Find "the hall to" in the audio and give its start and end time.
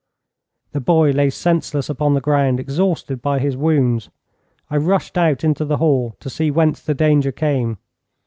5.63-6.27